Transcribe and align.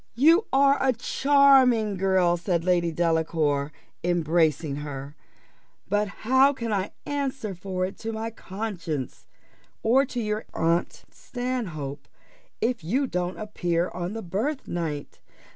"You 0.15 0.47
are 0.51 0.79
a 0.83 0.93
charming 0.93 1.95
girl," 1.95 2.35
said 2.35 2.63
Lady 2.63 2.91
Delacour, 2.91 3.71
embracing 4.03 4.77
her; 4.77 5.15
"but 5.87 6.07
how 6.25 6.53
can 6.53 6.73
I 6.73 6.93
answer 7.05 7.53
for 7.53 7.85
it 7.85 7.99
to 7.99 8.11
my 8.11 8.31
conscience, 8.31 9.27
or 9.83 10.03
to 10.07 10.19
your 10.19 10.45
aunt 10.55 11.03
Stanhope, 11.11 12.07
if 12.61 12.83
you 12.83 13.05
don't 13.05 13.37
appear 13.37 13.89
on 13.89 14.13
the 14.13 14.23
birthnight? 14.23 15.19